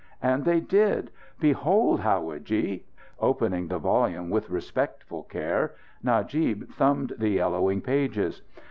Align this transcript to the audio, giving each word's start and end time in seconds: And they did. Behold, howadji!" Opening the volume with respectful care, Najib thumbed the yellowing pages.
And 0.23 0.43
they 0.45 0.59
did. 0.59 1.11
Behold, 1.39 1.99
howadji!" 1.99 2.85
Opening 3.19 3.67
the 3.67 3.77
volume 3.77 4.31
with 4.31 4.49
respectful 4.49 5.21
care, 5.21 5.75
Najib 6.01 6.69
thumbed 6.69 7.13
the 7.19 7.29
yellowing 7.29 7.81
pages. 7.81 8.41